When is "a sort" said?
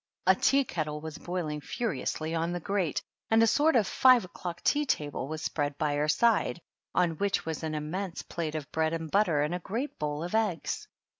3.43-3.75